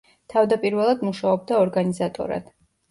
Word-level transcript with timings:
თავდაპირველად 0.33 1.03
მუშაობდა 1.11 1.63
ორგანიზატორად. 1.69 2.55